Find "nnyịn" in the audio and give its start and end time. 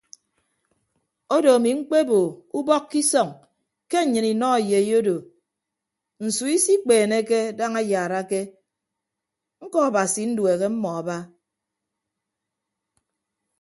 4.03-4.27